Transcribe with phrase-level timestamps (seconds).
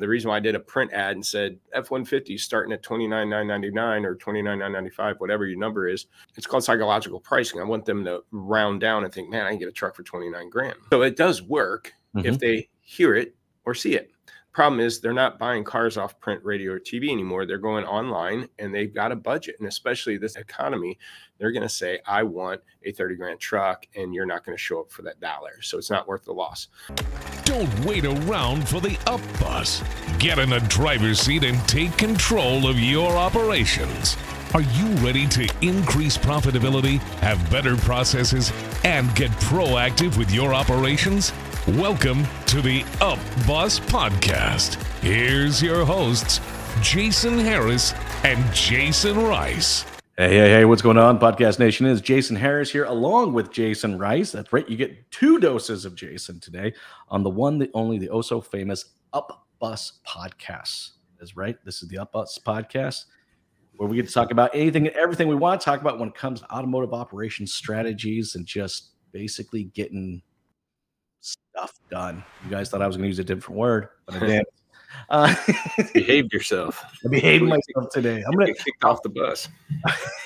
[0.00, 4.14] The reason why I did a print ad and said F-150 starting at 29,999 or
[4.16, 7.60] 29,995, whatever your number is, it's called psychological pricing.
[7.60, 10.02] I want them to round down and think, man, I can get a truck for
[10.02, 10.76] 29 grand.
[10.90, 12.26] So it does work mm-hmm.
[12.26, 14.10] if they hear it or see it.
[14.52, 17.46] Problem is, they're not buying cars off print, radio, or TV anymore.
[17.46, 19.56] They're going online and they've got a budget.
[19.60, 20.98] And especially this economy,
[21.38, 24.62] they're going to say, I want a 30 grand truck, and you're not going to
[24.62, 25.62] show up for that dollar.
[25.62, 26.66] So it's not worth the loss.
[27.44, 29.82] Don't wait around for the up bus.
[30.18, 34.16] Get in the driver's seat and take control of your operations.
[34.52, 41.32] Are you ready to increase profitability, have better processes, and get proactive with your operations?
[41.68, 44.82] Welcome to the Up Bus Podcast.
[45.02, 46.38] Here's your hosts,
[46.80, 47.92] Jasen Harris
[48.24, 49.82] and Jasen Rice.
[50.16, 51.18] Hey, hey, hey, what's going on?
[51.18, 54.32] Podcast Nation is Jasen Harris here, along with Jasen Rice.
[54.32, 56.72] That's right, you get two doses of Jasen today
[57.08, 60.92] on the one, the only, the oh so famous Up Bus Podcast.
[61.20, 61.62] Is right.
[61.66, 63.04] This is the Up Bus Podcast
[63.76, 66.08] where we get to talk about anything and everything we want to talk about when
[66.08, 70.22] it comes to automotive operations strategies and just basically getting
[71.20, 72.22] stuff done.
[72.44, 74.44] You guys thought I was going to use a different word, but I did.
[75.08, 75.34] Uh,
[75.94, 76.82] behaved yourself.
[77.04, 78.22] I behaved myself today.
[78.26, 79.48] I'm gonna get kicked off the bus.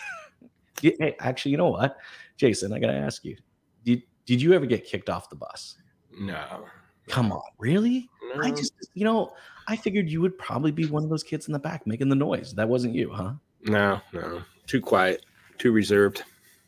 [0.82, 1.96] hey, actually, you know what,
[2.38, 2.74] Jasen?
[2.74, 3.36] I gotta ask you.
[3.84, 5.76] Did did you ever get kicked off the bus?
[6.18, 6.64] No.
[7.08, 8.08] Come on, really?
[8.34, 8.42] No.
[8.42, 9.34] I just, you know,
[9.68, 12.16] I figured you would probably be one of those kids in the back making the
[12.16, 12.54] noise.
[12.54, 13.34] That wasn't you, huh?
[13.64, 14.42] No, no.
[14.66, 15.26] Too quiet,
[15.58, 16.22] too reserved.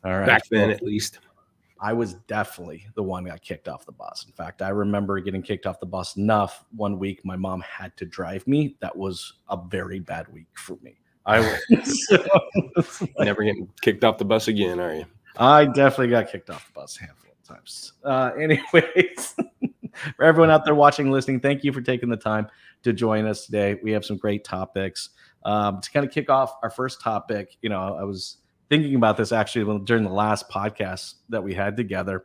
[0.04, 0.26] All right.
[0.26, 1.20] Back then, at least.
[1.80, 4.24] I was definitely the one got kicked off the bus.
[4.26, 7.96] In fact, I remember getting kicked off the bus enough one week my mom had
[7.98, 8.76] to drive me.
[8.80, 10.98] That was a very bad week for me.
[11.26, 12.08] I was
[13.00, 15.06] like, never getting kicked off the bus again, are you?
[15.36, 17.92] I definitely got kicked off the bus a handful of times.
[18.04, 19.34] Uh, anyways,
[20.16, 22.48] for everyone out there watching, listening, thank you for taking the time
[22.84, 23.78] to join us today.
[23.82, 25.10] We have some great topics.
[25.44, 29.16] Um, to kind of kick off our first topic, you know, I was thinking about
[29.16, 32.24] this actually during the last podcast that we had together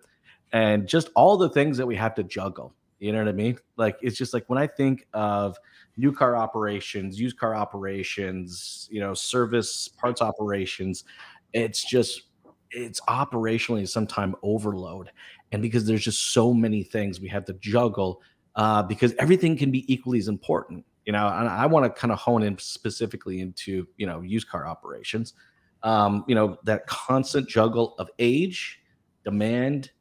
[0.54, 2.74] and just all the things that we have to juggle.
[3.00, 3.58] You know what I mean?
[3.78, 5.58] Like, it's just like when I think of
[5.98, 11.04] new car operations, used car operations, you know, service parts operations,
[11.54, 12.24] it's just,
[12.70, 15.12] it's operationally sometimes overload.
[15.52, 18.22] And because there's just so many things we have to juggle,
[18.56, 20.86] uh, because everything can be equally as important.
[21.06, 24.48] You know, and I want to kind of hone in specifically into, you know, used
[24.48, 25.34] car operations
[25.84, 28.80] um, you know, that constant juggle of age,
[29.24, 29.92] demand,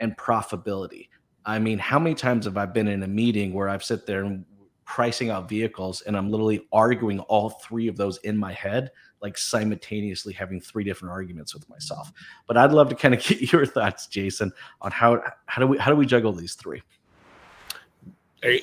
[0.00, 1.08] and profitability.
[1.44, 4.24] I mean, how many times have I been in a meeting where I've sit there
[4.24, 4.44] and
[4.84, 8.90] pricing out vehicles and I'm literally arguing all three of those in my head,
[9.22, 12.12] like simultaneously having three different arguments with myself.
[12.46, 14.50] But I'd love to kind of get your thoughts, Jasen,
[14.80, 16.82] on how how do we how do we juggle these three?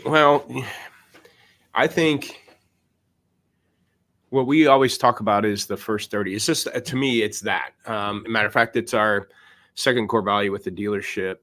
[0.06, 0.46] Well,
[1.74, 2.49] I think
[4.30, 7.72] what we always talk about is the first 30 it's just to me it's that
[7.86, 9.28] um, matter of fact it's our
[9.76, 11.38] second core value with the dealership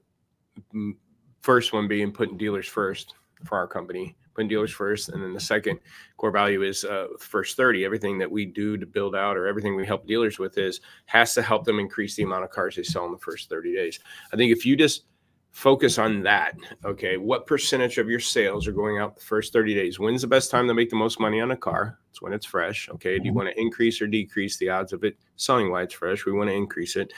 [1.41, 5.39] first one being putting dealers first for our company putting dealers first and then the
[5.39, 5.79] second
[6.17, 9.75] core value is uh, first 30 everything that we do to build out or everything
[9.75, 12.83] we help dealers with is has to help them increase the amount of cars they
[12.83, 13.99] sell in the first 30 days
[14.33, 15.05] i think if you just
[15.57, 16.53] focus on that.
[16.85, 17.17] Okay.
[17.17, 19.97] What percentage of your sales are going out the first 30 days?
[19.97, 21.97] When's the best time to make the most money on a car?
[22.17, 22.89] It's when it's fresh.
[22.89, 23.19] Okay.
[23.19, 23.37] Do you mm-hmm.
[23.37, 26.25] want to increase or decrease the odds of it selling while it's fresh?
[26.25, 27.13] We want to increase it.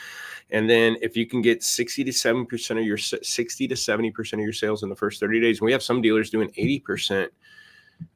[0.49, 4.39] And then if you can get 60 to 7% of your 60 to 70% of
[4.39, 7.29] your sales in the first 30 days, and we have some dealers doing 80%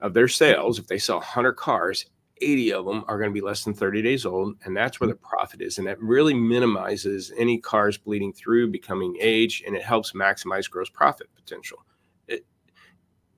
[0.01, 0.77] of their sales.
[0.77, 2.07] If they sell 100 cars,
[2.41, 4.57] 80 of them are going to be less than 30 days old.
[4.65, 5.77] And that's where the profit is.
[5.77, 10.89] And that really minimizes any cars bleeding through, becoming aged, and it helps maximize gross
[10.89, 11.85] profit potential.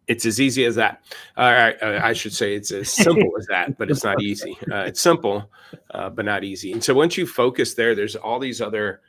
[0.08, 1.04] It, it's as easy as that.
[1.38, 4.58] Uh, I should say it's as simple as that, but it's not easy.
[4.72, 5.50] Uh, it's simple,
[5.92, 6.72] uh, but not easy.
[6.72, 9.02] And so once you focus there, there's all these other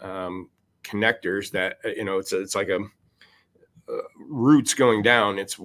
[0.00, 0.50] um,
[0.84, 5.38] connectors that, uh, you know, it's, a, it's like a, uh, roots going down.
[5.38, 5.58] It's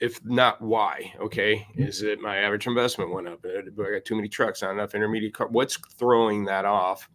[0.00, 4.28] if not why okay is it my average investment went up i got too many
[4.28, 7.08] trucks not enough intermediate car what's throwing that off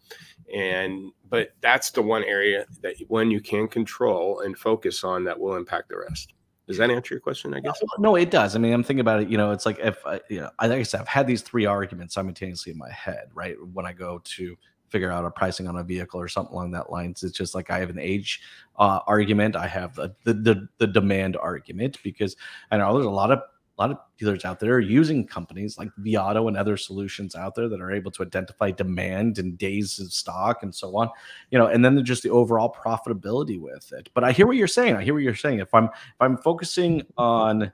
[0.53, 5.39] and but that's the one area that when you can control and focus on that
[5.39, 6.33] will impact the rest
[6.67, 7.81] does that answer your question i guess?
[7.99, 8.55] No it does.
[8.55, 10.71] I mean i'm thinking about it you know it's like if I, you know like
[10.71, 13.55] i said i've had these three arguments simultaneously in my head right?
[13.73, 14.57] When i go to
[14.93, 17.23] figure out a pricing on a vehicle or something along that lines.
[17.23, 18.41] It's just like I have an age
[18.77, 22.35] uh, argument, I have the, the, the the demand argument because
[22.69, 23.41] I know there's a lot of
[23.77, 27.55] a lot of dealers out there are using companies like vAuto and other solutions out
[27.55, 31.09] there that are able to identify demand and days of stock and so on,
[31.49, 34.09] you know, and then just the overall profitability with it.
[34.13, 34.95] But I hear what you're saying.
[34.95, 35.59] I hear what you're saying.
[35.59, 37.71] If I'm if I'm focusing on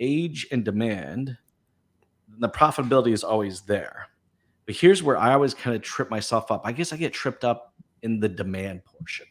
[0.00, 1.36] age and demand,
[2.38, 4.08] the profitability is always there.
[4.64, 6.62] But here's where I always kind of trip myself up.
[6.64, 9.26] I guess I get tripped up in the demand portion,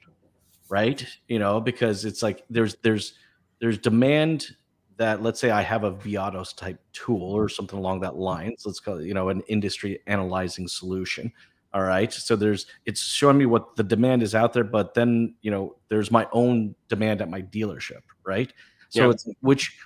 [0.69, 1.03] right?
[1.27, 3.13] You know, because it's like there's there's
[3.59, 4.55] there's demand
[4.97, 8.63] that let's say I have a vAuto's type tool or something along that lines.
[8.65, 11.31] Let's call it, you know, an industry analyzing solution.
[11.73, 12.11] All right.
[12.11, 15.75] So there's it's showing me what the demand is out there, but then you know,
[15.89, 18.51] there's my own demand at my dealership, right?
[18.89, 19.09] So Yeah.
[19.11, 19.77] it's which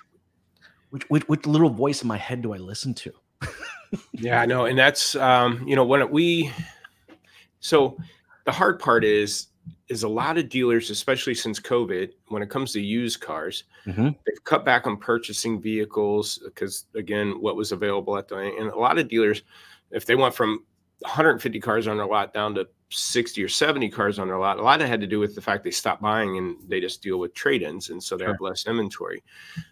[0.90, 3.12] which, which which little voice in my head do I listen to?
[4.12, 6.50] Yeah, I know, and that's um, you know when we.
[7.60, 7.96] So,
[8.46, 9.48] the hard part is
[9.88, 14.16] is a lot of dealers, especially since COVID, when it comes to used cars, Mhm.
[14.26, 18.76] they've cut back on purchasing vehicles because again, what was available at the and a
[18.78, 19.42] lot of dealers,
[19.90, 20.64] if they went from
[21.00, 24.62] 150 cars on their lot down to 60 or 70 cars on their lot, a
[24.62, 27.02] lot of it had to do with the fact they stopped buying and they just
[27.02, 29.22] deal with trade-ins, and so they have less inventory.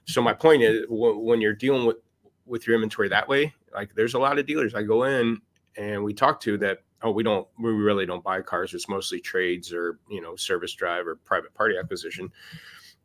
[0.07, 1.99] So my point is, when, when you're dealing with
[2.47, 5.41] with your inventory that way, like there's a lot of dealers I go in
[5.77, 6.79] and we talk to that.
[7.03, 8.75] Oh, we don't, we really don't buy cars.
[8.75, 12.33] It's mostly trades or you know service drive or private party acquisition.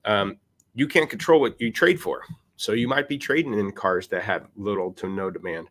[0.04, 0.38] Um,
[0.75, 2.24] you can't control what you trade for,
[2.57, 5.68] so you might be trading in cars that have little to no demand.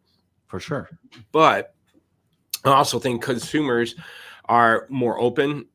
[0.46, 0.88] For sure.
[1.30, 1.74] But
[2.64, 3.94] I also think consumers
[4.46, 5.66] are more open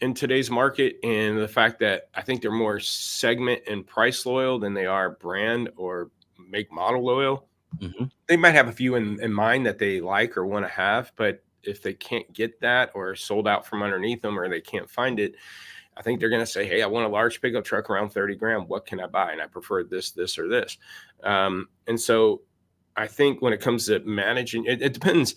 [0.00, 4.58] in today's market, and the fact that I think they're more segment and price loyal
[4.58, 6.10] than they are brand or
[6.48, 7.48] make model loyal.
[7.78, 8.10] Mhm.
[8.26, 11.12] They might have a few in, in mind that they like or want to have,
[11.16, 14.88] but if they can't get that or sold out from underneath them or they can't
[14.88, 15.34] find it,
[15.96, 18.36] I think they're going to say, Hey, I want a large pickup truck around 30
[18.36, 18.68] grand.
[18.68, 19.32] What can I buy?
[19.32, 20.76] And I prefer this, this, or this.
[21.22, 22.42] Um, and so
[22.96, 25.34] I think when it comes to managing, it, it depends.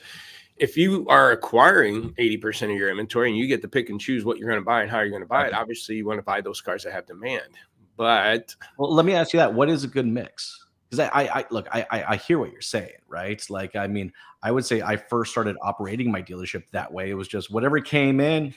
[0.58, 4.26] If you are acquiring 80% of your inventory and you get to pick and choose
[4.26, 6.20] what you're going to buy and how you're going to buy it, obviously you want
[6.20, 7.50] to buy those cars that have demand.
[7.96, 9.54] But Well, let me ask you that.
[9.54, 10.66] What is a good mix?
[10.90, 13.42] Because I, I, I look, I, I, I hear what you're saying, right?
[13.50, 14.12] Like, I mean,
[14.42, 17.10] I would say I first started operating my dealership that way.
[17.10, 18.54] It was just whatever came in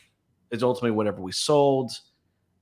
[0.53, 1.91] is ultimately whatever we sold.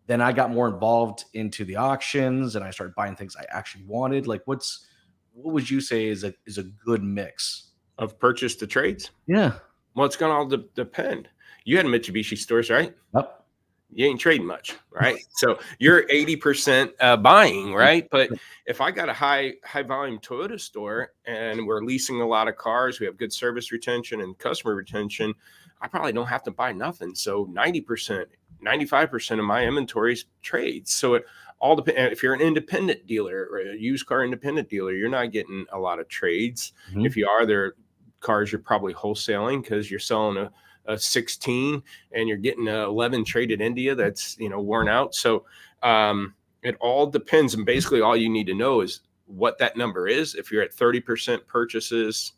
[0.07, 3.85] Then I got more involved into the auctions and I started buying things I actually
[3.85, 4.27] wanted.
[4.27, 4.87] Like, what's
[5.33, 7.67] what would you say is a is a good mix?
[7.99, 9.53] of purchase to trades, Yeah.
[9.95, 11.29] well, it's going to all de- depend.
[11.67, 12.95] You had Mitsubishi stores, right?
[13.15, 13.45] Yep.
[13.93, 15.19] you ain't trading much, right?
[15.33, 18.09] so you're 80% uh, buying, right?
[18.11, 18.31] But
[18.65, 22.57] if I got a high high volume Toyota store and we're leasing a lot of
[22.57, 25.35] cars, we have good service retention and customer retention,
[25.81, 27.15] I probably don't have to buy nothing.
[27.15, 28.27] So 90%,
[28.65, 30.93] 95% of my inventory is trades.
[30.93, 31.25] So it
[31.59, 32.13] all depends.
[32.13, 35.79] If you're an independent dealer or a used car independent dealer, you're not getting a
[35.79, 36.73] lot of trades.
[36.93, 37.07] Mhm.
[37.07, 37.75] If you are, they're
[38.21, 40.51] cars you're probably wholesaling because you're selling a
[40.87, 41.83] a 16
[42.13, 45.15] and you're getting a 11 traded India that's you know worn out.
[45.15, 45.45] So
[45.83, 50.09] um, it all depends, and basically all you need to know is what that number
[50.09, 50.35] is.
[50.35, 52.33] If you're at 30% purchases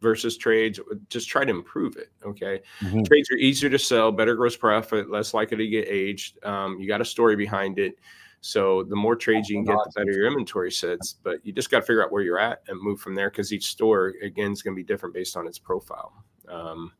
[0.00, 2.10] versus trades, just try to improve it.
[2.24, 3.06] Okay, Mhm.
[3.06, 6.42] trades are easier to sell, better gross profit, less likely to get aged.
[6.44, 7.98] Um, you got a story behind it.
[8.42, 11.12] So the more trades you can get, the better your inventory sits.
[11.22, 13.52] But you just got to figure out where you're at and move from there because
[13.52, 16.24] each store again is going to be different based on its profile.
[16.48, 16.92] Um,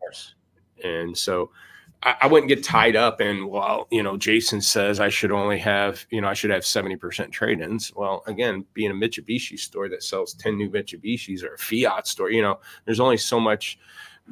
[0.85, 1.51] and so
[2.03, 6.07] I, wouldn't get tied up in, well, you know, Jasen says I should only have,
[6.11, 7.93] you know, I should have 70% trade ins.
[7.95, 12.31] Well, again, being a Mitsubishi store that sells 10 new Mitsubishis or a Fiat store,
[12.31, 13.79] you know, there's only so much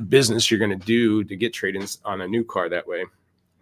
[0.08, 3.04] business you're going to do to get trade ins on a new car that way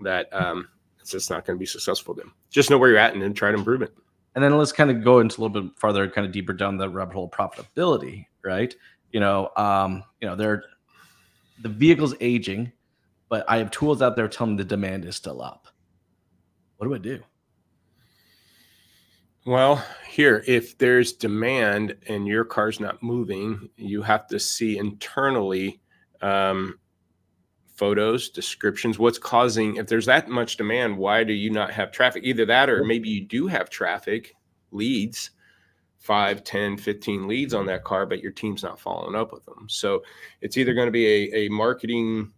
[0.00, 0.69] that um,
[1.00, 2.30] it's just not going to be successful then.
[2.50, 3.92] Just know where you're at and then try to improve it.
[4.35, 6.76] And then let's kind of go into a little bit farther, kind of deeper down
[6.76, 8.75] the rabbit hole of profitability, right?
[9.11, 10.62] You know, um, you know, they're
[11.62, 12.71] the vehicle's aging,
[13.28, 15.68] but I have tools out there telling me the demand is still up.
[16.76, 17.23] What do I do?
[19.47, 25.80] Well, here, if there's demand and your car's not moving, you have to see internally
[26.21, 26.80] um,
[27.76, 32.25] photos, descriptions, what's causing, if there's that much demand, why do you not have traffic?
[32.25, 34.35] Either that or maybe you do have traffic,
[34.73, 35.30] leads,
[35.99, 39.66] 5, 10, 15 leads on that car, but your team's not following up with them.
[39.68, 40.02] So
[40.40, 42.33] it's either going to be a, a marketing,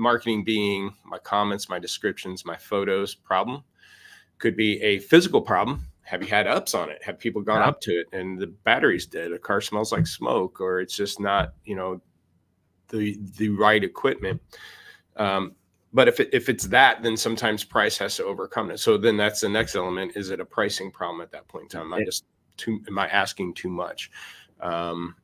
[0.00, 3.62] marketing being my comments, my descriptions, my photos problem.
[4.38, 5.86] Could be a physical problem.
[6.02, 7.02] Have you had ups on it?
[7.04, 7.68] Have people gone Yeah.
[7.68, 9.32] up to it and the battery's dead?
[9.32, 12.00] A car smells like smoke, or it's just not, you know,
[12.88, 14.40] the the right equipment.
[15.16, 15.54] Um,
[15.92, 18.78] but if it, if it's that, then sometimes price has to overcome it.
[18.78, 20.16] So then that's the next element.
[20.16, 21.92] Is it a pricing problem at that point in time?
[21.92, 22.24] Am I just
[22.56, 22.80] too?
[22.88, 24.10] Am I asking too much?
[24.60, 25.14] Um,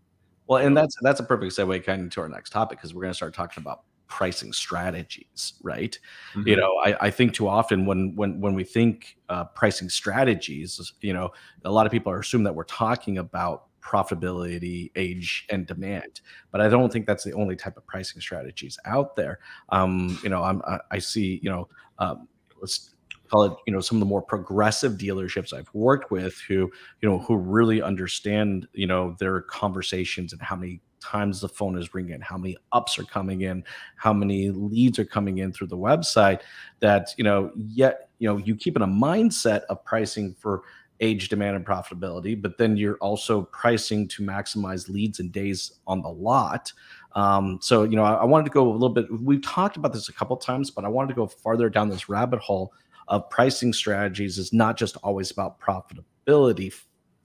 [0.47, 3.03] Well, and that's that's a perfect segue kind of to our next topic because we're
[3.03, 5.99] going to start talking about pricing strategies, right?
[6.35, 6.47] Mhm.
[6.47, 10.93] You know, I, I think too often when when when we think uh, pricing strategies,
[11.01, 11.31] you know,
[11.65, 16.21] a lot of people are assume that we're talking about profitability, age, and demand.
[16.51, 19.39] But I don't think that's the only type of pricing strategies out there.
[19.69, 22.29] Um, you know, I'm I, I see, you know, um,
[22.61, 22.95] let's
[23.29, 26.71] call it, you know, some of the more progressive dealerships I've worked with who,
[27.01, 31.79] you know, who really understand, you know, their conversations and how many times the phone
[31.79, 33.65] is ringing, how many ups are coming in,
[33.97, 36.41] how many leads are coming in through the website.
[36.81, 40.63] That you know, yet you know, you keep in a mindset of pricing for
[41.01, 46.01] age, demand, and profitability, but then you're also pricing to maximize leads and days on
[46.03, 46.73] the lot.
[47.15, 49.07] Um, so you know, I, I wanted to go a little bit.
[49.21, 52.09] We've talked about this a couple times, but I wanted to go farther down this
[52.09, 52.73] rabbit hole
[53.09, 54.39] of pricing strategies.
[54.39, 56.73] Is not just always about profitability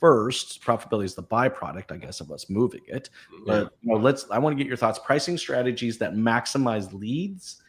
[0.02, 0.62] first.
[0.62, 3.10] Profitability is the byproduct, I guess, of us moving it.
[3.46, 4.26] But you know, let's.
[4.30, 5.00] I want to get your thoughts.
[5.00, 7.62] Pricing strategies that maximize leads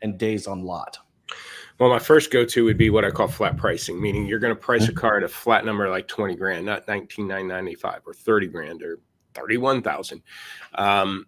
[0.00, 0.96] and days on lot.
[1.78, 4.54] Well, my first go to would be what I call flat pricing, meaning you're going
[4.54, 8.46] to price a car at a flat number like 20 grand, not 19,995 or 30
[8.48, 8.98] grand or
[9.34, 10.22] 31,000.
[10.74, 11.26] Um,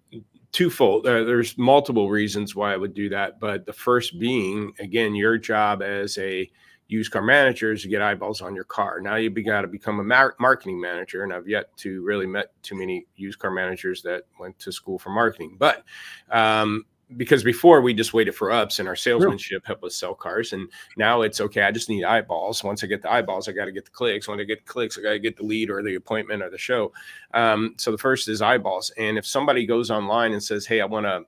[0.53, 1.07] twofold.
[1.07, 5.39] Uh, there's multiple reasons why I would do that, but the first being, again, your
[5.39, 6.51] job as a
[6.93, 9.01] used car managers to get eyeballs on your car.
[9.01, 12.53] Now you've got to become a mar- marketing manager, and I've yet to really met
[12.63, 15.57] too many used car managers that went to school for marketing.
[15.59, 15.85] But
[16.31, 16.85] um,
[17.17, 20.69] because before we just waited for ups and our salesmanship helped us sell cars and
[20.97, 23.73] now it's okay i just need eyeballs once i get the eyeballs i got to
[23.73, 25.83] get the clicks when i get the clicks i got to get the lead or
[25.83, 26.91] the appointment or the show
[27.35, 30.85] um, so the first is eyeballs and if somebody goes online and says hey i
[30.85, 31.23] want a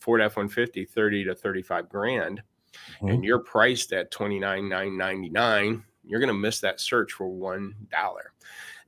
[0.00, 2.42] ford f-150 30 to 35 grand
[3.00, 8.32] and you're priced at 29,999 you're going to miss that search for one dollar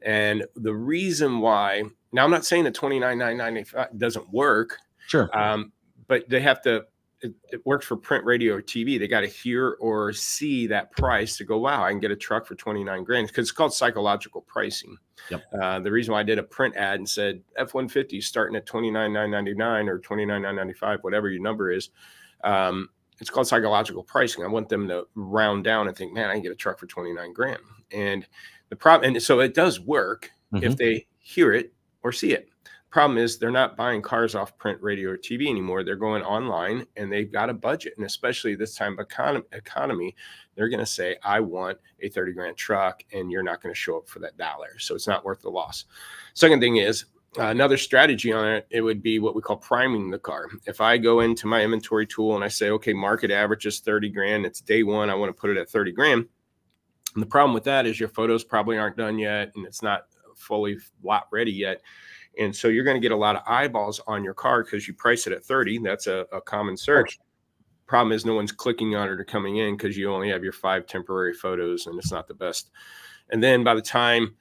[0.03, 1.83] and the reason why
[2.13, 5.29] now i'm not saying that 29,995 doesn't work Sure.
[5.39, 5.73] um,
[6.09, 6.85] but they have to
[7.21, 10.91] it, it works for print radio or tv they got to hear or see that
[10.93, 13.73] price to go wow i can get a truck for 29 grand because it's called
[13.73, 14.97] psychological pricing
[15.31, 15.43] Yep.
[15.59, 19.89] uh, the reason why i did a print ad and said f-150 starting at 29,999
[19.89, 21.91] or 29,995 whatever your number is
[22.43, 24.45] um, it's called psychological pricing.
[24.45, 26.87] I want them to round down and think man i can get a truck for
[26.87, 27.61] 29 grand.
[27.93, 28.27] And
[28.71, 30.77] the problem and so it does work if Mhm.
[30.77, 32.49] they hear it or see it.
[32.91, 35.83] Problem is they're not buying cars off print radio or tv anymore.
[35.83, 37.95] They're going online and they've got a budget.
[37.97, 40.15] And especially this time of economy, economy
[40.55, 43.79] they're going to say i want a 30 grand truck and you're not going to
[43.81, 44.79] show up for that dollar.
[44.79, 45.87] So it's not worth the loss.
[46.35, 47.07] Second thing is
[47.39, 50.81] uh, another strategy on it it would be what we call priming the car if
[50.81, 54.47] i go into my inventory tool and i say okay market average is 30 grand
[54.47, 56.27] it's day one i want to put it at 30 grand
[57.15, 60.07] and the problem with that is your photos probably aren't done yet and it's not
[60.37, 61.81] fully lot ready yet
[62.39, 64.95] and so you're going to get a lot of eyeballs on your car because you
[64.95, 65.79] price it at 30.
[65.79, 67.19] That's a, a common search.
[67.87, 70.53] Problem is, no one's clicking on it or coming in because you only have your
[70.53, 72.71] five temporary photos and it's not the best.
[73.31, 74.35] And then by the time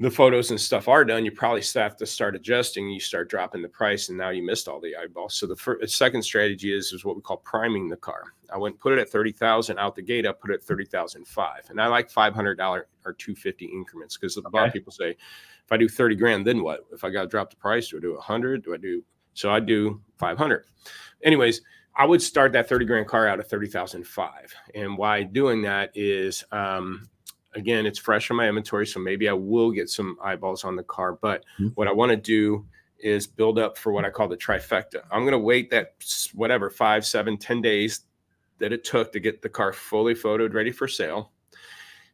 [0.00, 2.88] the photos and stuff are done, you probably have to start adjusting.
[2.88, 5.34] You start dropping the price, and now you missed all the eyeballs.
[5.34, 8.34] So the first, second strategy is is what we call priming the car.
[8.52, 10.26] I went put it at thirty thousand out the gate.
[10.26, 13.36] I put it at thirty thousand five, and I like five hundred dollar or two
[13.36, 16.86] fifty increments because a lot of people say, if I do thirty grand, then what?
[16.92, 18.64] If I got to drop the price, do I do a hundred?
[18.64, 19.04] Do I do?
[19.34, 20.64] So I do five hundred.
[21.22, 21.62] Anyways,
[21.96, 24.54] I would start that 30 grand car out at 30,005.
[24.74, 27.08] And why doing that is, um,
[27.54, 28.86] again, it's fresh in my inventory.
[28.86, 31.12] So maybe I will get some eyeballs on the car.
[31.12, 31.72] But Mhm.
[31.74, 32.66] what I want to do
[32.98, 35.04] is build up for what I call the trifecta.
[35.10, 35.94] I'm going to wait that
[36.34, 38.02] whatever five, seven, ten days
[38.58, 41.32] that it took to get the car fully photoed, ready for sale.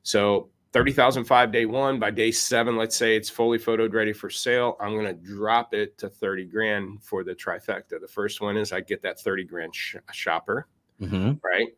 [0.02, 1.98] So 30,005 day one.
[1.98, 4.76] By day seven, let's say it's fully photoed, ready for sale.
[4.80, 8.00] I'm going to drop it to 30 grand for the trifecta.
[8.00, 10.66] The first one is I get that 30 grand sh- shopper,
[11.00, 11.40] Mhm.
[11.42, 11.68] right?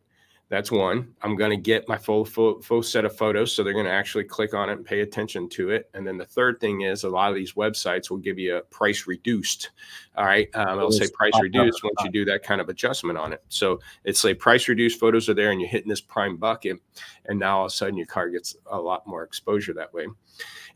[0.49, 1.15] That's one.
[1.23, 3.91] I'm going to get my full, full full set of photos, so they're going to
[3.91, 5.89] actually click on it and pay attention to it.
[5.95, 8.61] And then the third thing is a lot of these websites will give you a
[8.61, 9.71] price reduced.
[10.15, 13.33] All right, um, it'll say price reduced once you do that kind of adjustment on
[13.33, 13.41] it.
[13.49, 16.77] So it's say price reduced photos are there, and you're hitting this prime bucket,
[17.25, 20.07] and now all of a sudden your car gets a lot more exposure that way.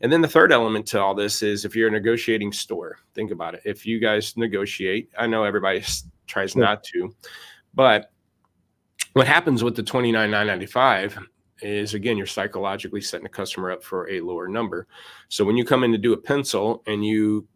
[0.00, 3.30] And then the third element to all this is if you're a negotiating store, think
[3.30, 3.62] about it.
[3.64, 5.84] If you guys negotiate, I know everybody
[6.26, 7.14] tries not to,
[7.74, 8.10] but
[9.18, 11.18] what happens with the 29,995
[11.60, 14.86] is again, you're psychologically setting the customer up for a lower number.
[15.28, 17.48] So when you come in to do a pencil and you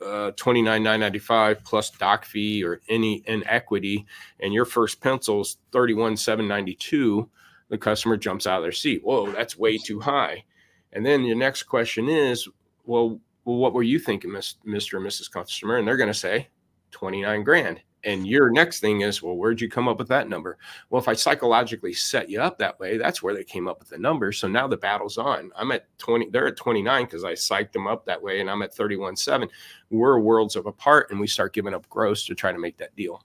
[0.00, 4.06] uh, 29,995 plus doc fee or any in equity,
[4.38, 7.28] and your first pencil's 31,792,
[7.68, 9.02] the customer jumps out of their seat.
[9.02, 10.44] Whoa, that's way too high.
[10.92, 12.46] And then your next question is,
[12.86, 14.62] well, well what were you thinking, Mr.
[14.64, 15.32] and Mrs.
[15.32, 15.78] Customer?
[15.78, 16.46] And they're going to say
[16.92, 17.80] 29 grand.
[18.04, 20.56] And your next thing is, well, where'd you come up with that number?
[20.88, 23.88] Well, if I psychologically set you up that way, that's where they came up with
[23.88, 24.30] the number.
[24.30, 25.50] So now the battle's on.
[25.56, 28.62] I'm at 20, they're at 29 because I psyched them up that way, and I'm
[28.62, 29.48] at 31.7.
[29.90, 32.94] We're worlds of apart, and we start giving up gross to try to make that
[32.94, 33.22] deal.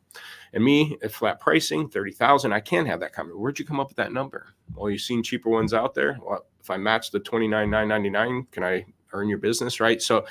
[0.54, 3.40] And me at flat pricing, 30,000, I can have that comment.
[3.40, 4.56] Where'd you come up with that number?
[4.74, 6.18] Well, you've seen cheaper ones out there.
[6.24, 9.80] Well, if I match the 29,999, can I earn your business?
[9.80, 10.02] Right.
[10.02, 10.26] So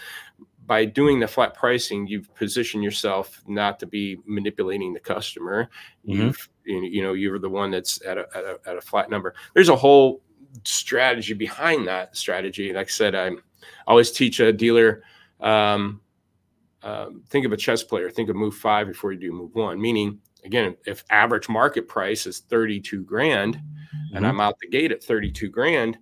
[0.67, 5.69] by doing the flat pricing, you've positioned yourself not to be manipulating the customer.
[6.07, 6.21] Mm-hmm.
[6.21, 9.35] You've, you know, you're the one that's at a, at a, at a flat number.
[9.55, 10.23] There's a whole
[10.65, 12.73] strategy behind that strategy.
[12.73, 13.33] Like I said, I
[13.87, 15.03] always teach a dealer,
[15.41, 16.01] um,
[16.83, 19.81] um, think of a chess player, think of move five before you do move one,
[19.81, 24.17] meaning again, if average market price is 32 grand mm-hmm.
[24.17, 25.99] and I'm out the gate at 32 grand,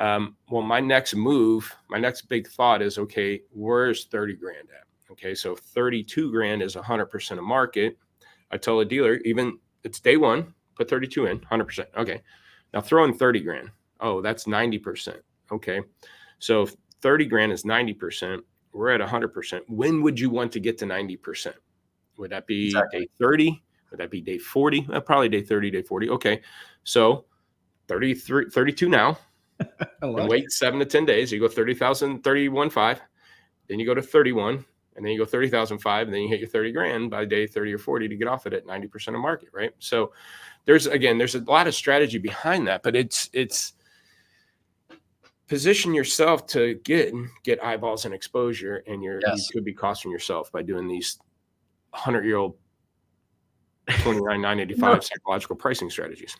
[0.00, 5.12] um, well, my next move, my next big thought is okay, where's 30 grand at?
[5.12, 7.98] Okay, so 32 grand is 100% of market.
[8.50, 11.86] I tell a dealer, even it's day one, put 32 in, 100%.
[11.98, 12.22] Okay,
[12.72, 13.70] now throw in 30 grand.
[14.00, 15.18] Oh, that's 90%.
[15.52, 15.80] Okay,
[16.38, 16.66] so
[17.02, 18.40] 30 grand is 90%.
[18.72, 19.60] We're at 100%.
[19.68, 21.52] When would you want to get to 90%?
[22.16, 23.00] Would that be exactly.
[23.00, 23.62] day 30?
[23.90, 24.88] Would that be day 40?
[24.92, 26.08] Uh, probably day 30, day 40.
[26.10, 26.40] Okay,
[26.84, 27.26] so
[27.88, 29.18] 33, 32 now
[30.02, 30.52] and wait it.
[30.52, 31.32] seven to 10 days.
[31.32, 33.00] You go 30,000, 31, five.
[33.68, 34.64] Then you go to 31,
[34.96, 37.74] and then you go 30,005, and then you hit your 30 grand by day 30
[37.74, 39.72] or 40 to get off it at 90% of market, right?
[39.78, 40.12] So
[40.64, 43.74] there's, again, there's a lot of strategy behind that, but it's, it's,
[45.50, 47.12] position yourself to get
[47.42, 49.48] get eyeballs and exposure and you're yes.
[49.48, 51.18] you could be costing yourself by doing these
[51.90, 52.56] 100 year old
[53.88, 55.00] 29 985 no.
[55.00, 56.36] psychological pricing strategies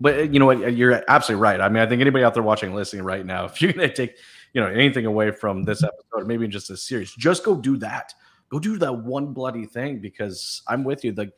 [0.00, 0.74] but uh, you know what?
[0.74, 1.60] You're absolutely right.
[1.60, 3.94] I mean, I think anybody out there watching, listening right now, if you're going to
[3.94, 4.16] take,
[4.52, 8.12] you know, anything away from this episode, maybe just this series, just go do that.
[8.48, 11.12] Go do that one bloody thing because I'm with you.
[11.12, 11.32] Like,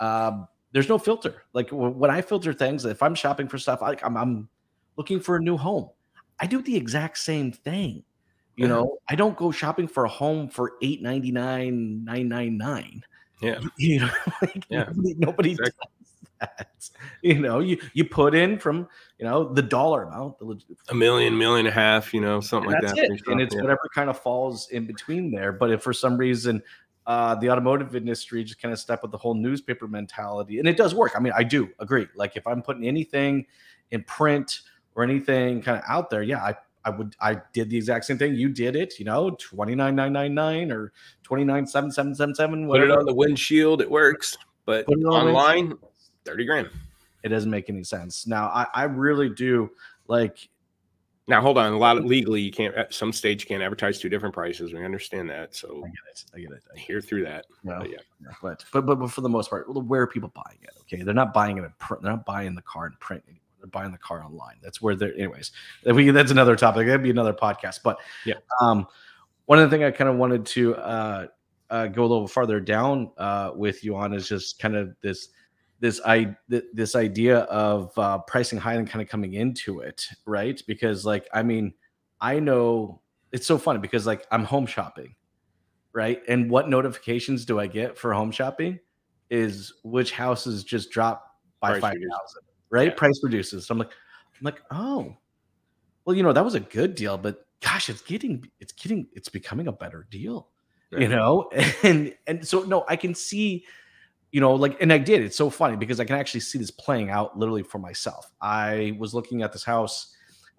[0.00, 1.44] um, there's no filter.
[1.52, 4.48] Like when I filter things, if I'm shopping for stuff, like I'm, I'm
[4.96, 5.88] looking for a new home.
[6.40, 8.02] I do the exact same thing.
[8.56, 12.56] You know, I don't go shopping for a home for eight ninety nine, nine nine
[12.56, 13.02] nine.
[13.40, 13.60] Yeah.
[13.78, 14.10] You know,
[14.42, 14.84] like yeah.
[14.84, 15.88] nobody, nobody exactly
[16.40, 16.90] that.
[17.22, 21.36] You know, you you put in from you know the dollar amount, the a million,
[21.36, 22.98] million and a half, you know, something like that.
[22.98, 23.22] It.
[23.26, 23.62] And it's yeah.
[23.62, 25.52] whatever kind of falls in between there.
[25.52, 26.62] But if for some reason
[27.06, 30.76] uh, the automotive industry just kind of step with the whole newspaper mentality, and it
[30.76, 31.12] does work.
[31.16, 32.06] I mean, I do agree.
[32.14, 33.46] Like if I'm putting anything
[33.90, 34.60] in print
[34.94, 38.18] or anything kind of out there, yeah, I I would I did the exact same
[38.18, 38.34] thing.
[38.34, 40.92] You did it, you know, 29999 or
[41.24, 44.36] 297777 Put it on the windshield, it works.
[44.66, 45.74] But online,
[46.24, 46.70] 30 grand.
[47.22, 48.26] It doesn't make any sense.
[48.26, 49.70] Now, I, I really do
[50.08, 50.48] like.
[51.26, 51.72] Now, hold on.
[51.72, 54.74] A lot of legally, you can't, at some stage, you can't advertise two different prices.
[54.74, 55.56] We understand that.
[55.56, 56.24] So I get it.
[56.34, 56.62] I get it.
[56.74, 57.46] I hear through that.
[57.62, 57.96] No, but yeah.
[58.42, 60.72] But, but, but, but for the most part, where are people buying it?
[60.82, 61.02] Okay.
[61.02, 62.02] They're not buying it in print.
[62.02, 63.40] They're not buying the car in print anymore.
[63.58, 64.56] They're buying the car online.
[64.62, 65.52] That's where they're, anyways,
[65.86, 66.86] we, that's another topic.
[66.86, 67.80] That'd be another podcast.
[67.82, 68.34] But yeah.
[68.60, 68.86] Um,
[69.46, 71.26] one of the things I kind of wanted to uh,
[71.70, 75.28] uh, go a little farther down uh, with you on is just kind of this
[75.84, 80.62] this i this idea of uh, pricing high and kind of coming into it, right?
[80.66, 81.74] Because like I mean,
[82.22, 85.14] I know it's so funny because like I'm home shopping,
[85.92, 86.22] right?
[86.26, 88.80] And what notifications do I get for home shopping?
[89.28, 92.88] Is which houses just drop by five thousand, right?
[92.88, 92.94] Yeah.
[92.94, 93.66] Price reduces.
[93.66, 95.14] So I'm like, I'm like, oh,
[96.06, 99.28] well, you know that was a good deal, but gosh, it's getting, it's getting, it's
[99.28, 100.48] becoming a better deal,
[100.92, 101.00] yeah.
[101.00, 101.50] you know.
[101.82, 103.66] And and so no, I can see
[104.34, 105.22] you know, like, and I did.
[105.22, 108.32] It's so funny because I can actually see this playing out literally for myself.
[108.40, 110.12] I was looking at this house.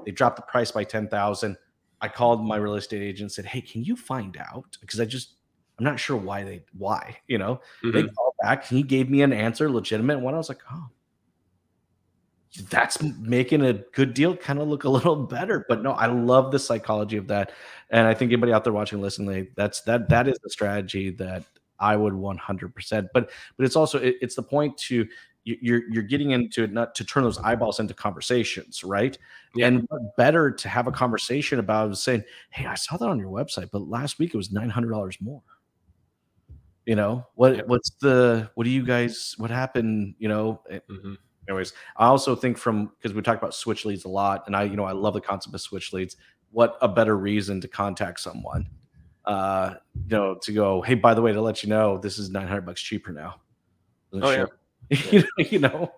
[0.06, 1.58] They dropped the price by 10,000.
[2.00, 4.78] I called my real estate agent and said, Hey, can you find out?
[4.80, 5.34] Because I just,
[5.78, 7.92] I'm not sure why they, why, you know, mm-hmm.
[7.92, 8.66] they called back.
[8.66, 10.34] He gave me an answer, legitimate one.
[10.34, 10.88] I was like, Oh,
[12.70, 15.66] that's making a good deal kind of look a little better.
[15.68, 17.52] But no, I love the psychology of that.
[17.90, 21.44] And I think anybody out there watching, listening, that's that, that is the strategy that
[21.80, 23.08] I would 100%.
[23.14, 25.08] But but it's also it, it's the point to
[25.46, 29.18] you're you're getting into it not to turn those eyeballs into conversations, right?
[29.54, 29.68] Yeah.
[29.68, 33.70] And better to have a conversation about saying, "Hey, I saw that on your website,
[33.72, 35.44] but last week it was nine hundred dollars more."
[36.86, 37.68] You know what?
[37.68, 38.50] What's the?
[38.56, 39.36] What do you guys?
[39.38, 40.16] What happened?
[40.18, 40.62] You know.
[40.70, 41.14] Eh, mm-hmm.
[41.48, 44.64] Anyways, I also think from because we talk about switch leads a lot, and I
[44.64, 46.18] you know I love the concept of switch leads.
[46.52, 48.68] What a better reason to contact someone
[49.26, 52.30] uh, you know, to go, hey, by the way, to let you know, this is
[52.30, 53.36] 900 bucks cheaper now.
[54.14, 54.46] Oh, yeah.
[55.38, 55.92] you know,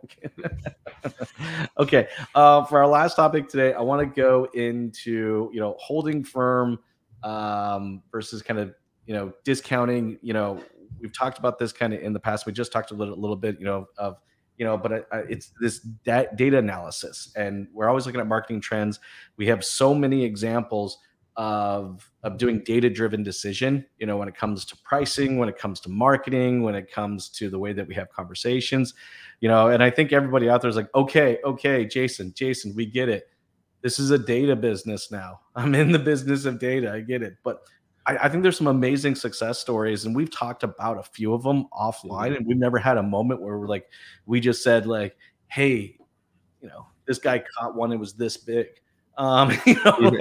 [1.80, 2.08] okay.
[2.34, 6.80] Uh, for our last topic today, I want to go into you know holding firm
[7.22, 8.74] um, versus kind of
[9.06, 10.18] you know discounting.
[10.22, 10.64] You know,
[11.02, 12.46] we've talked about this kind of in the past.
[12.46, 14.18] We just talked a little, little bit, you know, of
[14.58, 19.00] you know, but it's this da- data analysis, and we're always looking at marketing trends.
[19.36, 20.98] We have so many examples
[21.38, 25.58] of of doing data driven decision you know when it comes to pricing when it
[25.58, 28.96] comes to marketing when it comes to the way that we have conversations
[29.40, 32.86] you know and i think everybody out there is like okay okay jason jason we
[32.86, 33.30] get it.
[33.82, 35.42] This is a data business now.
[35.56, 36.92] I'm in the business of data.
[36.92, 37.36] I get it.
[37.44, 37.62] But
[38.06, 41.44] I, I think there's some amazing success stories and we've talked about a few of
[41.44, 43.88] them offline and we've never had a moment where we're like
[44.26, 45.98] we just said like hey
[46.62, 48.68] you know this guy caught one it was this big.
[49.18, 50.12] Um, you know,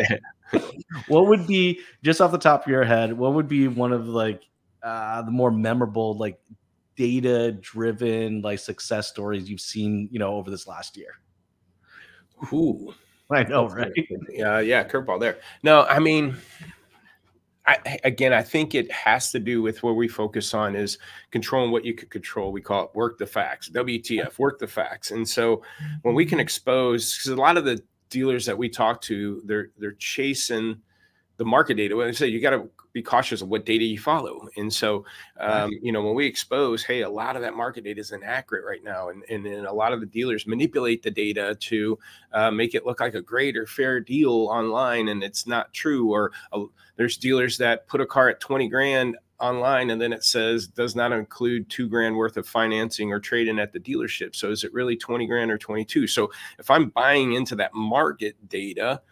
[1.09, 3.13] what would be just off the top of your head?
[3.17, 4.43] What would be one of like
[4.83, 6.39] uh, the more memorable, like
[6.97, 11.21] data driven, like success stories you've seen, you know, over this last year?
[12.53, 12.95] Ooh,
[13.31, 13.93] I know, right?
[14.31, 15.39] Yeah, yeah, curveball there.
[15.63, 16.37] No, I mean,
[17.67, 20.99] I, again, I think it has to do with what we focus on is
[21.33, 22.53] controlling what you could control.
[22.53, 25.11] We call it work the facts, WTF, work the facts.
[25.11, 25.63] And so
[26.03, 29.71] when we can expose, because a lot of the dealers that we talk to, they're
[29.79, 30.81] they're chasing
[31.37, 31.97] the market data.
[31.97, 34.49] When I say you got to be cautious of what data you follow.
[34.57, 35.05] And so,
[35.39, 38.65] um, you know, when we expose, hey, a lot of that market data is inaccurate
[38.65, 41.99] right now, and and, and a lot of the dealers manipulate the data to
[42.33, 46.11] uh, make it look like a great or fair deal online, and it's not true.
[46.11, 46.65] Or uh,
[46.97, 50.97] there's dealers that put a car at twenty grand online and then it says does
[50.97, 54.35] not include two grand worth of financing or trading at the dealership.
[54.35, 56.07] So is it really 20 grand or 22?
[56.07, 59.03] So if I'm buying into that market data,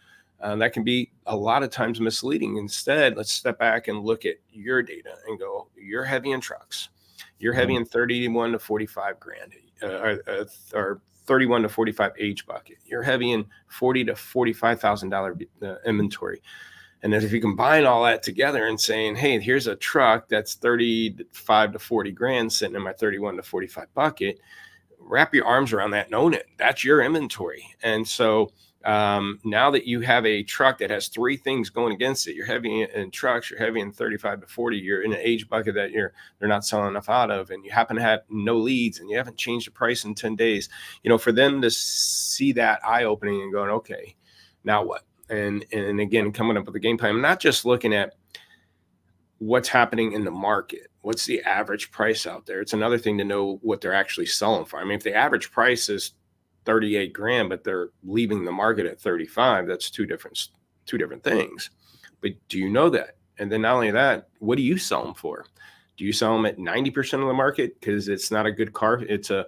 [0.41, 2.57] uh, that can be a lot of times misleading.
[2.57, 6.89] Instead, let's step back and look at your data and go, you're heavy in trucks.
[7.39, 7.83] You're heavy mm-hmm.
[7.83, 12.77] in 31 to 45 grand uh, or, uh, or 31 to 45 age bucket.
[12.85, 16.41] You're heavy in 40 to $45,000 uh, inventory.
[17.03, 21.73] And if you combine all that together and saying, hey, here's a truck that's 35
[21.73, 24.39] to 40 grand sitting in my 31 to 45 bucket,
[24.99, 26.47] wrap your arms around that and own it.
[26.57, 27.63] That's your inventory.
[27.83, 28.51] And so
[28.85, 32.45] um, now that you have a truck that has three things going against it, you're
[32.45, 35.91] heavy in trucks, you're heavy in 35 to 40, you're in an age bucket that
[35.91, 39.09] you're they're not selling enough out of, and you happen to have no leads and
[39.09, 40.69] you haven't changed the price in 10 days.
[41.03, 44.15] You know, for them to see that eye opening and going, okay,
[44.63, 45.01] now what?
[45.29, 47.15] And and again coming up with a game plan.
[47.15, 48.13] I'm not just looking at
[49.39, 50.87] what's happening in the market.
[51.01, 52.61] What's the average price out there?
[52.61, 54.79] It's another thing to know what they're actually selling for.
[54.79, 56.13] I mean, if the average price is
[56.65, 60.49] 38 grand, but they're leaving the market at 35, that's two different
[60.85, 61.69] two different things.
[62.21, 63.17] But do you know that?
[63.37, 65.45] And then not only that, what do you sell them for?
[65.97, 69.01] Do you sell them at 90% of the market because it's not a good car?
[69.07, 69.45] It's a,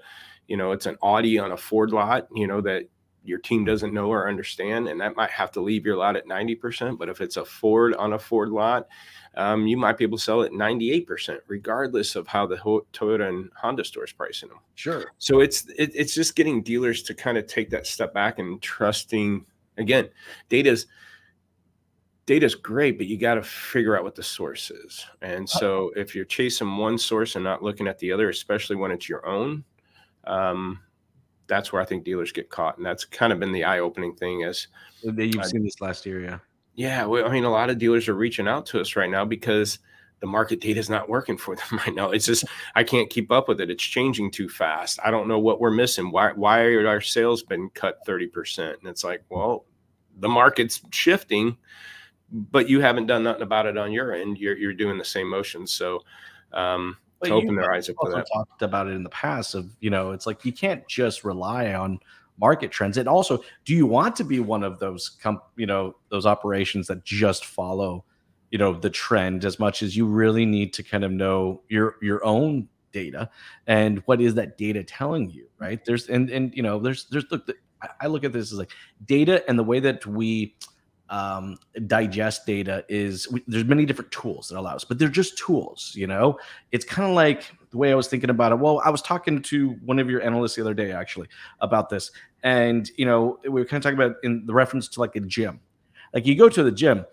[0.47, 2.83] you know, it's an Audi on a Ford lot, you know, that
[3.27, 6.25] your team doesn't know or understand, and that might have to leave your lot at
[6.25, 6.97] 90%.
[6.97, 8.87] But if it's a Ford on a Ford lot,
[9.35, 13.51] um, you might be able to sell it 98%, regardless of how the Toyota and
[13.55, 14.59] Honda stores pricing them.
[14.75, 15.11] Sure.
[15.17, 18.61] So it's it, it's just getting dealers to kind of take that step back and
[18.61, 19.45] trusting.
[19.77, 20.09] Again,
[20.49, 20.87] data's
[22.25, 25.05] data's great, but you got to figure out what the source is.
[25.21, 28.75] And uh so if you're chasing one source and not looking at the other, especially
[28.75, 29.63] when it's your own,
[30.25, 30.79] um,
[31.47, 34.43] that's where I think dealers get caught, and that's kind of been the eye-opening thing.
[34.43, 34.67] As
[35.01, 36.39] you've uh, seen this last year, yeah,
[36.75, 37.05] yeah.
[37.05, 39.79] Well, I mean, a lot of dealers are reaching out to us right now because
[40.19, 42.11] the market data is not working for them right now.
[42.11, 43.69] It's just I can't keep up with it.
[43.69, 44.99] It's changing too fast.
[45.03, 46.11] I don't know what we're missing.
[46.11, 48.77] Why why are our sales been cut thirty percent?
[48.79, 49.65] And it's like, well,
[50.19, 51.57] the market's shifting,
[52.31, 54.37] but you haven't done nothing about it on your end.
[54.37, 55.71] You're you're doing the same motions.
[55.71, 56.01] So.
[56.53, 58.27] Um, to open their eyes up to that.
[58.33, 61.73] Talked about it in the past of you know it's like you can't just rely
[61.73, 61.99] on
[62.39, 65.95] market trends and also do you want to be one of those com- you know
[66.09, 68.05] those operations that just follow
[68.51, 71.95] you know the trend as much as you really need to kind of know your
[72.01, 73.29] your own data
[73.65, 77.25] and what is that data telling you right there's and and you know there's there's
[77.31, 77.49] look
[78.01, 78.71] I look at this as like
[79.05, 80.55] data and the way that we
[81.09, 85.93] um, digest data is there's many different tools that allow us, but they're just tools.
[85.95, 86.37] You know,
[86.71, 88.59] it's kind of like the way I was thinking about it.
[88.59, 91.27] Well, I was talking to one of your analysts the other day actually
[91.61, 92.11] about this,
[92.43, 95.21] and you know, we were kind of talking about in the reference to like a
[95.21, 95.59] gym.
[96.13, 97.05] Like you go to the gym,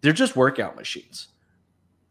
[0.00, 1.28] they're just workout machines.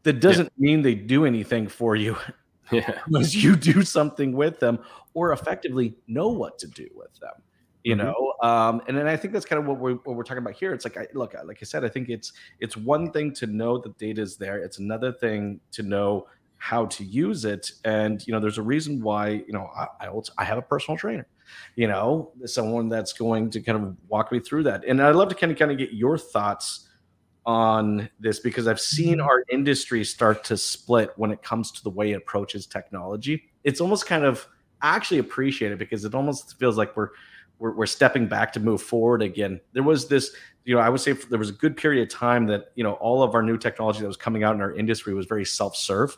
[0.03, 0.65] That doesn't yeah.
[0.65, 2.17] mean they do anything for you.
[2.71, 2.99] Yeah.
[3.05, 4.79] Unless you do something with them
[5.13, 7.43] or effectively know what to do with them
[7.85, 8.07] you mm-hmm.
[8.07, 10.55] know um, and then i think that's kind of what we're, what we're talking about
[10.55, 10.73] here.
[10.73, 13.77] It's like I, look like i said i think it's it's one thing to know
[13.77, 14.57] that data is there.
[14.57, 17.71] It's another thing to know how to use it.
[17.85, 20.97] And you know there's a reason why you know i i, I have a personal
[20.97, 21.27] trainer
[21.75, 24.83] you know someone that's going to kind of walk me through that.
[24.85, 26.89] And i'd love to kind of kind of get your thoughts
[27.45, 31.91] on this because I've seen our industry start to split when it comes to the
[31.91, 33.43] way it approaches technology.
[33.63, 34.47] It's almost kind of
[34.81, 37.09] I actually appreciate it because it almost feels like we're
[37.59, 39.59] we're, we're stepping back to move forward again.
[39.73, 42.47] There was this, you know, I would say there was a good period of time
[42.47, 45.13] that you know all of our new technology that was coming out in our industry
[45.13, 46.17] was very self-serve.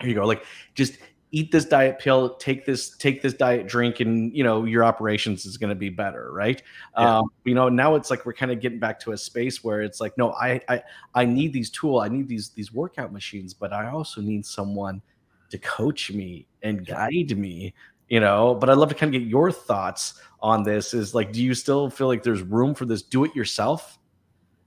[0.00, 0.98] Here you go, like just
[1.32, 5.46] eat this diet pill, take this take this diet drink, and you know your operations
[5.46, 6.62] is going to be better, right?
[6.96, 7.18] Yeah.
[7.18, 9.82] Um, you know, now it's like we're kind of getting back to a space where
[9.82, 10.82] it's like, no, I I
[11.14, 15.02] I need these tool, I need these these workout machines, but I also need someone
[15.50, 17.74] to coach me and guide me
[18.08, 21.32] you know but i'd love to kind of get your thoughts on this is like
[21.32, 23.98] do you still feel like there's room for this do it yourself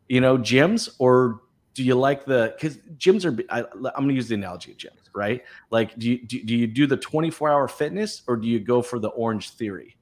[0.08, 0.90] you know gyms?
[1.00, 1.42] Or
[1.74, 4.78] do you like the because gyms are I, am going to use the analogy of
[4.78, 5.44] gyms right?
[5.72, 8.82] Like do you do, do you do the 24 hour fitness or do you go
[8.82, 9.94] for the Orangetheory?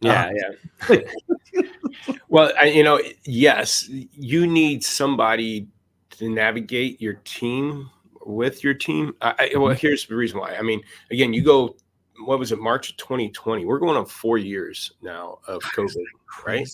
[0.00, 0.54] Yeah uh,
[0.90, 0.98] yeah.
[2.28, 5.68] Well I, you know yes you need somebody
[6.10, 7.90] to navigate your team
[8.24, 9.14] with your team.
[9.22, 9.74] I, well mm-hmm.
[9.74, 10.54] here's the reason why.
[10.54, 11.76] I mean again you go
[12.24, 13.64] what was it, March of 2020?
[13.64, 16.04] We're going on four years now of COVID,
[16.46, 16.68] right?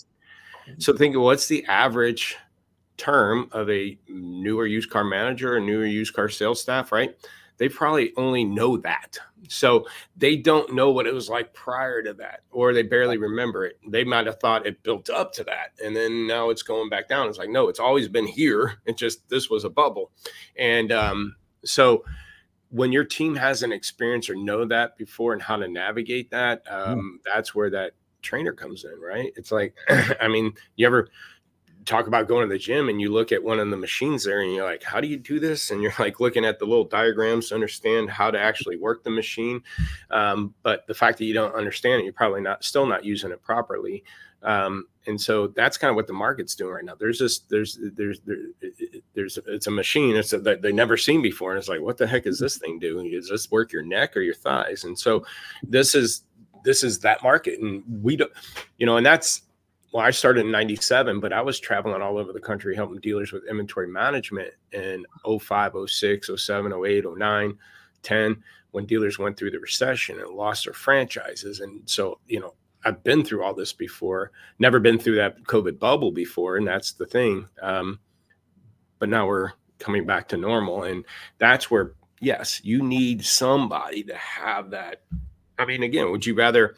[0.78, 2.36] So think of what's the average
[2.96, 7.16] term of a newer used car manager, or newer used car sales staff, right?
[7.58, 9.18] They probably only know that.
[9.48, 13.66] So they don't know what it was like prior to that, or they barely remember
[13.66, 13.78] it.
[13.88, 15.72] They might have thought it built up to that.
[15.84, 17.28] And then now it's going back down.
[17.28, 18.80] It's like, no, it's always been here.
[18.86, 20.10] It just, this was a bubble.
[20.56, 22.04] And um, so,
[22.74, 26.98] when your team hasn't experienced or know that before and how to navigate that, um,
[26.98, 27.32] mm.
[27.32, 29.32] that's where that trainer comes in, right?
[29.36, 29.76] It's like,
[30.20, 31.08] I mean, you ever
[31.84, 34.40] talk about going to the gym and you look at one of the machines there
[34.40, 35.70] and you're like, how do you do this?
[35.70, 39.10] And you're like looking at the little diagrams to understand how to actually work the
[39.10, 39.62] machine.
[40.10, 43.30] Um, but the fact that you don't understand it, you're probably not still not using
[43.30, 44.04] it properly.
[44.42, 46.94] Um, and so that's kind of what the market's doing right now.
[46.94, 48.36] There's this, there's, there's, there,
[49.14, 51.96] there's, it's a machine it's a, that they never seen before, and it's like, what
[51.96, 53.10] the heck is this thing doing?
[53.10, 54.84] Does this work your neck or your thighs?
[54.84, 55.24] And so,
[55.62, 56.24] this is,
[56.62, 58.32] this is that market, and we don't,
[58.76, 59.42] you know, and that's,
[59.94, 63.30] well, I started in '97, but I was traveling all over the country helping dealers
[63.30, 67.58] with inventory management in 05, 06, 07, 08, 09,
[68.02, 71.60] 10 when dealers went through the recession and lost their franchises.
[71.60, 72.54] And so, you know,
[72.84, 76.90] I've been through all this before, never been through that COVID bubble before, and that's
[76.94, 77.46] the thing.
[77.62, 78.00] Um,
[78.98, 81.04] but now we're coming back to normal, and
[81.38, 85.02] that's where yes, you need somebody to have that.
[85.56, 86.74] I mean, again, would you rather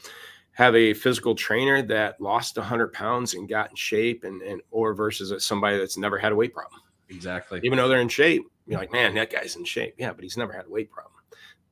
[0.56, 4.94] have a physical trainer that lost 100 pounds and got in shape, and, and or
[4.94, 6.80] versus somebody that's never had a weight problem?
[7.10, 7.60] Exactly.
[7.62, 9.94] Even though they're in shape, you're like, man, that guy's in shape.
[9.98, 11.14] Yeah, but he's never had a weight problem.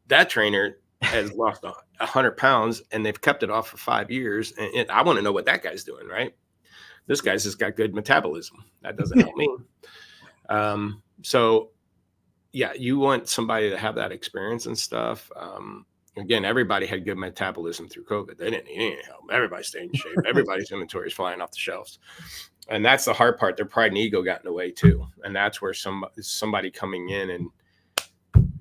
[0.08, 4.52] That trainer has lost a hundred pounds and they've kept it off for five years.
[4.52, 6.34] And, and I want to know what that guy's doing, right?
[7.06, 8.64] This guy's just got good metabolism.
[8.82, 9.48] That doesn't help me.
[10.50, 11.70] Um, so
[12.52, 15.32] yeah, you want somebody to have that experience and stuff.
[15.34, 18.38] Um, again, everybody had good metabolism through COVID.
[18.38, 19.24] They didn't need any help.
[19.30, 20.18] Everybody stayed in shape.
[20.26, 21.98] Everybody's inventory is flying off the shelves.
[22.68, 23.56] And that's the hard part.
[23.56, 25.06] Their pride and ego got in the way too.
[25.22, 27.50] And that's where some somebody coming in and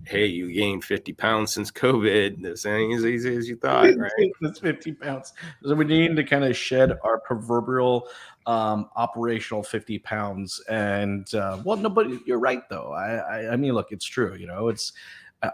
[0.06, 2.42] hey, you gained 50 pounds since COVID.
[2.42, 4.32] This ain't as easy as you thought, right?
[4.42, 5.34] That's 50 pounds.
[5.64, 8.10] So we need to kind of shed our proverbial
[8.46, 10.62] um, operational 50 pounds.
[10.70, 12.92] And uh, well, no, but you're right though.
[12.92, 14.36] I, I, I mean, look, it's true.
[14.36, 14.92] You know, it's,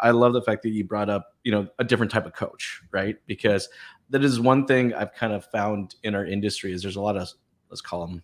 [0.01, 2.81] I love the fact that you brought up, you know, a different type of coach,
[2.91, 3.17] right?
[3.25, 3.69] Because
[4.09, 7.17] that is one thing I've kind of found in our industry is there's a lot
[7.17, 7.29] of,
[7.69, 8.23] let's call them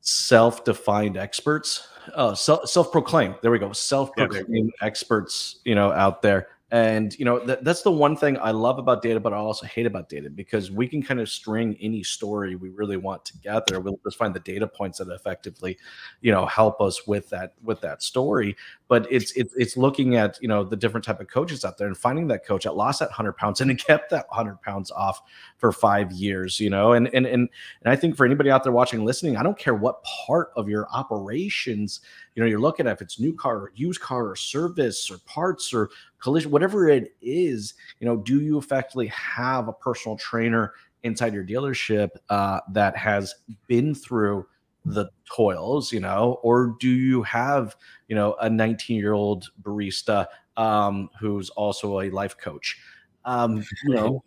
[0.00, 3.36] self-defined experts oh, self-proclaimed.
[3.42, 3.72] There we go.
[3.72, 8.38] Self-proclaimed yeah, experts, you know, out there and you know that, that's the one thing
[8.38, 11.28] I love about data, but I also hate about data because we can kind of
[11.28, 13.80] string any story we really want together.
[13.80, 15.78] We'll just find the data points that effectively,
[16.22, 18.56] you know, help us with that with that story.
[18.88, 21.86] But it's it's it's looking at you know the different type of coaches out there
[21.86, 24.90] and finding that coach that lost that hundred pounds and it kept that hundred pounds
[24.90, 25.20] off
[25.58, 26.58] for five years.
[26.58, 27.48] You know, and and and
[27.82, 30.68] and I think for anybody out there watching, listening, I don't care what part of
[30.68, 32.00] your operations
[32.34, 35.18] you know you're looking at if it's new car or used car or service or
[35.18, 35.90] parts or
[36.24, 41.44] collision, whatever it is, you know, do you effectively have a personal trainer inside your
[41.44, 43.34] dealership uh, that has
[43.68, 44.46] been through
[44.86, 47.76] the toils, you know, or do you have,
[48.08, 52.80] you know, a 19 year old barista um, who's also a life coach?
[53.26, 54.24] Um, you know,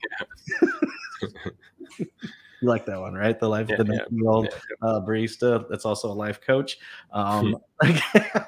[2.62, 3.40] You like that one, right?
[3.40, 4.48] The life, yeah, the 19 year old
[4.82, 6.78] uh, barista that's also a life coach.
[7.12, 8.48] Um, uh,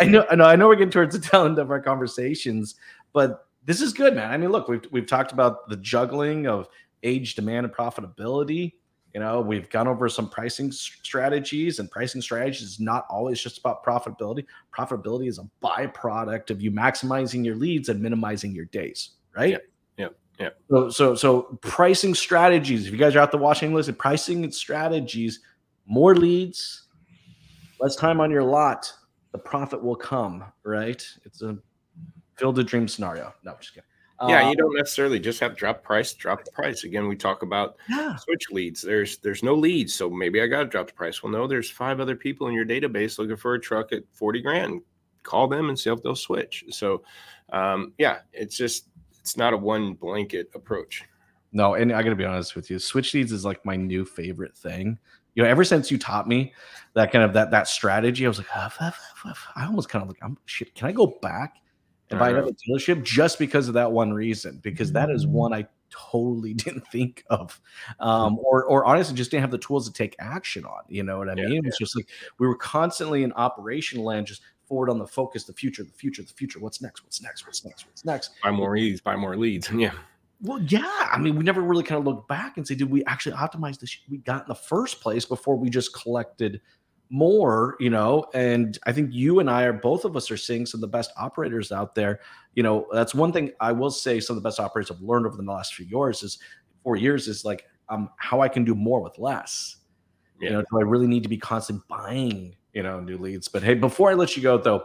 [0.00, 0.68] I know, I know, I know.
[0.68, 2.74] We're getting towards the tail end of our conversations,
[3.12, 4.30] but this is good, man.
[4.30, 6.68] I mean, look, we've we've talked about the juggling of
[7.02, 8.74] age, demand, and profitability.
[9.14, 13.58] You know, we've gone over some pricing strategies, and pricing strategies is not always just
[13.58, 14.46] about profitability.
[14.76, 19.60] Profitability is a byproduct of you maximizing your leads and minimizing your days, right?
[20.38, 20.50] Yeah.
[20.70, 22.86] So, so, so pricing strategies.
[22.86, 25.40] If you guys are out there watching, listen, pricing strategies,
[25.86, 26.88] more leads,
[27.80, 28.92] less time on your lot,
[29.32, 31.04] the profit will come, right?
[31.24, 31.58] It's a
[32.36, 33.32] field a dream scenario.
[33.44, 33.88] No, just kidding.
[34.28, 36.84] Yeah, Uh, you don't necessarily just have drop price, drop the price.
[36.84, 38.14] Again, we talk about yeah.
[38.16, 38.80] switch leads.
[38.80, 41.22] There's there's no leads, so maybe I got to drop the price.
[41.22, 44.42] Well, no, there's five other people in your database looking for a truck at 40
[44.42, 44.80] grand.
[45.24, 46.64] Call them and see if they'll switch.
[46.70, 47.02] So,
[47.52, 48.88] um, yeah, it's just
[49.22, 51.04] it's not a one blanket approach.
[51.52, 54.56] No, and I gotta be honest with you, switch leads is like my new favorite
[54.56, 54.98] thing.
[55.34, 56.52] You know, ever since you taught me
[56.94, 58.94] that kind of that that strategy, I was like, "Ah,
[59.56, 60.74] I almost kind of like, I'm shit.
[60.74, 61.56] Can I go back
[62.10, 64.60] and buy another dealership just because of that one reason?
[64.62, 65.32] Because that is Mm-hmm.
[65.32, 67.60] one I totally didn't think of,
[68.00, 70.82] um, or or honestly just didn't have the tools to take action on.
[70.88, 71.58] You know what I Yeah, mean?
[71.58, 72.08] It was just like
[72.38, 76.22] we were constantly in operational land, just forward on the focus, the future, the future,
[76.22, 76.58] the future.
[76.58, 77.04] What's next?
[77.04, 77.46] What's next?
[77.46, 77.86] What's next?
[77.86, 78.30] What's next?
[78.42, 79.70] Buy more leads, buy more leads.
[79.82, 79.92] Yeah,
[80.40, 81.08] Well, yeah.
[81.12, 83.78] I mean, we never really kind of looked back and say, did we actually optimize
[83.78, 86.62] this we got in the first place before we just collected
[87.10, 88.24] more, you know?
[88.32, 90.96] And I think you and I are both of us are seeing some of the
[90.96, 92.20] best operators out there.
[92.54, 95.26] You know, that's one thing I will say some of the best operators have learned
[95.26, 96.38] over the last few years is
[96.82, 99.76] four years is like um how I can do more with less.
[100.40, 103.48] You know, do I really need to be constantly buying, you know, new leads?
[103.48, 104.84] But hey, before I let you go though,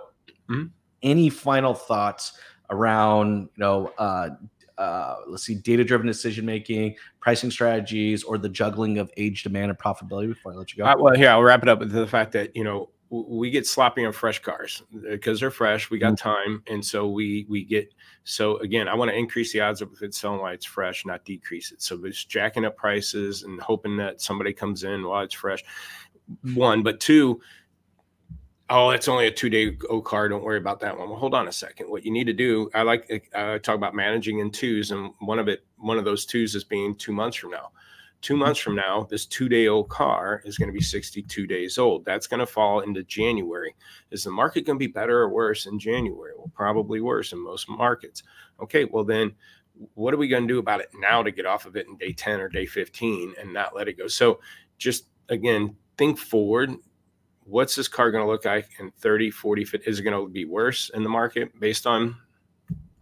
[0.49, 0.71] Mhm.
[1.03, 2.33] any final thoughts
[2.69, 4.29] around, you know, uh
[4.77, 9.71] uh, let's see, data driven decision making, pricing strategies, or the juggling of age demand
[9.71, 10.85] and profitability before I let you go?
[10.85, 13.65] Uh, well, here I'll wrap it up with the fact that you know we get
[13.65, 15.89] sloppy on fresh cars because they're fresh.
[15.89, 17.91] We got time, and so we we get
[18.23, 18.87] so again.
[18.87, 21.81] I want to increase the odds of it selling while it's fresh, not decrease it.
[21.81, 25.63] So it's jacking up prices and hoping that somebody comes in while it's fresh.
[26.53, 27.41] One, but two.
[28.69, 30.27] Oh, it's only a two-day old car.
[30.27, 31.09] Don't worry about that one.
[31.09, 31.89] Well, hold on a second.
[31.89, 35.39] What you need to do, I like uh, talk about managing in twos, and one
[35.39, 37.71] of it, one of those twos is being two months from now
[38.21, 41.77] two months from now, this two day old car is going to be 62 days
[41.77, 42.03] old.
[42.05, 43.75] That's going to fall into January.
[44.11, 46.33] Is the market going to be better or worse in January?
[46.37, 48.23] Well, probably worse in most markets.
[48.59, 49.33] Okay, well, then
[49.93, 51.97] what are we going to do about it now to get off of it in
[51.97, 54.07] day 10 or day 15 and not let it go?
[54.07, 54.39] So
[54.77, 56.73] just again, think forward.
[57.47, 59.89] What's this car going to look like in 30, 40, 50?
[59.89, 62.17] Is it going to be worse in the market based on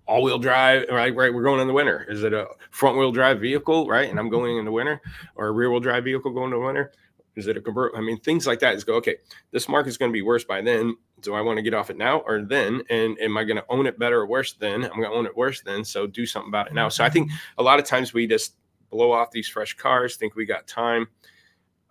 [0.07, 1.15] all wheel drive, right?
[1.15, 1.33] Right.
[1.33, 2.05] We're going in the winter.
[2.07, 4.09] Is it a front wheel drive vehicle, right?
[4.09, 5.01] And I'm going in the winter,
[5.35, 6.91] or a rear wheel drive vehicle going to winter?
[7.35, 7.93] Is it a convert?
[7.95, 9.15] I mean, things like that is go, okay,
[9.51, 10.95] this market's going to be worse by then.
[11.21, 12.83] Do I want to get off it now or then?
[12.89, 14.83] And am I going to own it better or worse then?
[14.83, 15.83] I'm going to own it worse then.
[15.83, 16.87] So do something about it now.
[16.87, 18.55] So I think a lot of times we just
[18.89, 21.07] blow off these fresh cars, think we got time.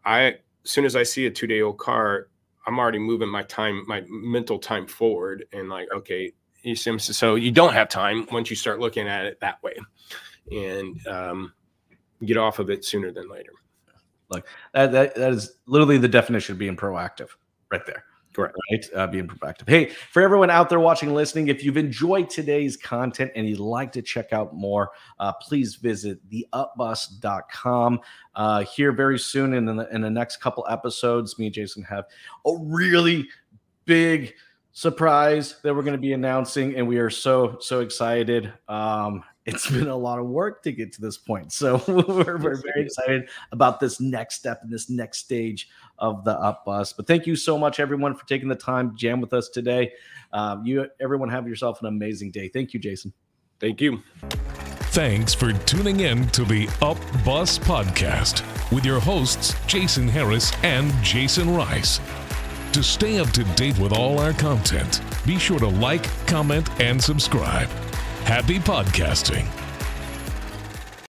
[0.05, 2.29] I, as soon as I see a two day old car,
[2.67, 7.35] I'm already moving my time, my mental time forward and like, okay, you see, so
[7.35, 9.75] you don't have time once you start looking at it that way
[10.51, 11.53] and um,
[12.25, 13.53] get off of it sooner than later.
[14.31, 17.29] Like that, that, that is literally the definition of being proactive
[17.71, 18.05] right there.
[18.35, 18.57] Correct.
[18.71, 18.85] Right?
[18.95, 19.69] Uh, being proactive.
[19.69, 23.61] Hey, for everyone out there watching and listening, if you've enjoyed today's content and you'd
[23.61, 28.01] like to check out more, uh, please visit theupbus.com.
[28.35, 32.07] Uh, here very soon in the, in the next couple episodes, me and Jasen have
[32.45, 33.29] a really
[33.85, 34.35] big
[34.73, 38.53] surprise that we're going to be announcing, and we are so, so excited.
[38.69, 41.53] Um, it's been a lot of work to get to this point.
[41.53, 46.33] So we're, we're very excited about this next step and this next stage of the
[46.33, 46.93] up bus.
[46.93, 49.93] But thank you so much, everyone, for taking the time to jam with us today.
[50.33, 52.49] Um, you, everyone, have yourself an amazing day.
[52.49, 53.13] Thank you, Jasen.
[53.61, 54.03] Thank you.
[54.95, 60.91] Thanks for tuning in to the Up Bus Podcast with your hosts, Jasen Harris and
[61.03, 62.01] Jasen Rice.
[62.73, 67.03] To stay up to date with all our content, be sure to like, comment, and
[67.03, 67.69] subscribe.
[68.25, 69.64] Happy podcasting.